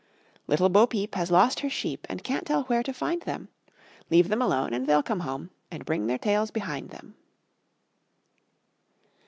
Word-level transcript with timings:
Little 0.47 0.69
Bo 0.69 0.87
peep 0.87 1.13
has 1.13 1.29
lost 1.29 1.59
her 1.59 1.69
sheep, 1.69 2.07
And 2.09 2.23
can't 2.23 2.43
tell 2.47 2.63
where 2.63 2.81
to 2.81 2.91
find 2.91 3.21
them; 3.21 3.49
Leave 4.09 4.29
them 4.29 4.41
alone, 4.41 4.73
and 4.73 4.87
they'll 4.87 5.03
come 5.03 5.19
home, 5.19 5.51
And 5.69 5.85
bring 5.85 6.07
their 6.07 6.17
tails 6.17 6.49
behind 6.49 6.89
them. 6.89 7.13